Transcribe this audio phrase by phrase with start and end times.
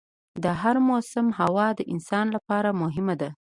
[0.43, 3.29] د هر موسم هوا د انسان لپاره مهم ده.